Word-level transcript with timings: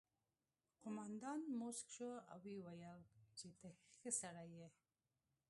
قومندان 0.83 1.39
موسک 1.59 1.85
شو 1.95 2.09
او 2.31 2.37
وویل 2.65 2.99
چې 3.37 3.47
ته 3.59 3.67
ښه 3.99 4.09
سړی 4.21 4.47
یې 4.59 4.67